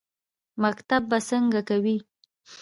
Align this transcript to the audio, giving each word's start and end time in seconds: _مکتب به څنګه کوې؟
_مکتب 0.63 1.01
به 1.09 1.17
څنګه 1.29 1.61
کوې؟ 1.69 1.97